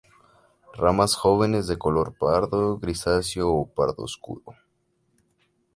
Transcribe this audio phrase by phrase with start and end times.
[0.73, 4.49] Ramas jóvenes de color pardo grisáceo o pardo oscuro.